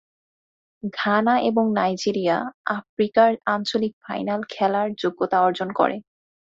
[0.93, 2.37] Ghana এবং Nigeria
[2.69, 5.95] আফ্রিকার আঞ্চলিক ফাইনাল খেলার যোগ্যতা অর্জন করে।